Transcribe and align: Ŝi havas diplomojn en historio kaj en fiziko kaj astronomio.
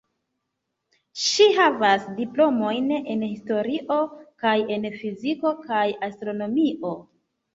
Ŝi 1.23 1.45
havas 1.57 2.07
diplomojn 2.19 2.87
en 2.97 3.21
historio 3.25 3.97
kaj 4.45 4.55
en 4.77 4.89
fiziko 5.03 5.51
kaj 5.67 5.83
astronomio. 6.09 6.95